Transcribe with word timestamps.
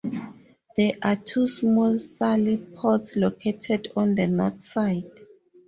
There 0.77 0.93
are 1.03 1.15
two 1.15 1.47
small 1.47 1.99
sally-ports 1.99 3.15
located 3.15 3.89
on 3.95 4.15
the 4.15 4.25
north 4.25 4.63
side. 4.63 5.07